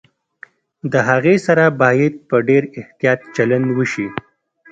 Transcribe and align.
د 0.91 0.93
هغې 1.09 1.35
سره 1.45 1.65
باید 1.81 2.13
په 2.29 2.37
ډېر 2.47 2.63
احتياط 2.79 3.19
چلند 3.35 3.67
وشي 3.77 4.07